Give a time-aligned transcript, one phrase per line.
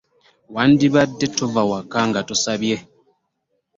[0.55, 2.77] Wandibadde tova waka nga tosabye.